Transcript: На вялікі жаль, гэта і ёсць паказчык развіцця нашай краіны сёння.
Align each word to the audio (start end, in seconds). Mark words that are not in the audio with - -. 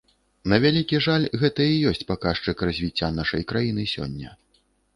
На 0.53 0.57
вялікі 0.63 1.01
жаль, 1.07 1.27
гэта 1.41 1.67
і 1.75 1.77
ёсць 1.93 2.03
паказчык 2.13 2.65
развіцця 2.71 3.13
нашай 3.21 3.47
краіны 3.55 3.89
сёння. 3.95 4.35